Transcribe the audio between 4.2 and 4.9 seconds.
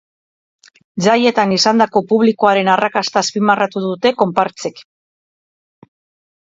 konpartsek.